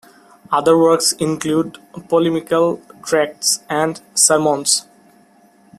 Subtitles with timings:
[0.51, 1.77] Other works include
[2.09, 4.85] polemical tracts and sermons.